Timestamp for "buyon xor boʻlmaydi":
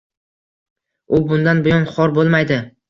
1.69-2.65